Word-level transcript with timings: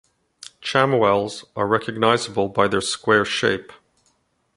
Cham 0.61 0.97
wells 0.97 1.45
are 1.55 1.67
recognisable 1.67 2.49
by 2.49 2.67
their 2.67 2.81
square 2.81 3.23
shape. 3.23 3.71